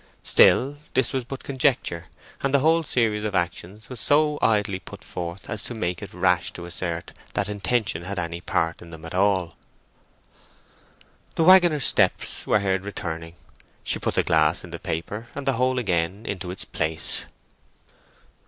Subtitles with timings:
[0.23, 2.05] Still, this was but conjecture,
[2.41, 6.11] and the whole series of actions was so idly put forth as to make it
[6.11, 9.55] rash to assert that intention had any part in them at all.
[11.35, 13.35] The waggoner's steps were heard returning.
[13.83, 17.25] She put the glass in the paper, and the whole again into its place.